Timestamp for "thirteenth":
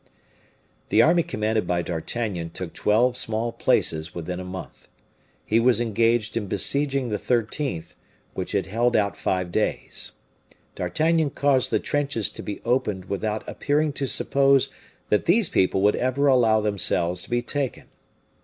7.19-7.93